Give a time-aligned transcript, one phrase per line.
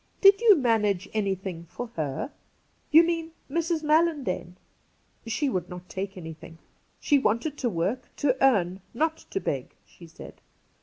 [0.19, 2.31] Did you manage anything for her?'
[2.91, 3.83] 'You mean Mrs.
[3.83, 4.55] Mallandane.
[5.27, 6.57] She would not take anything.
[6.99, 10.41] She wanted to work; to earn, not to beg, she said.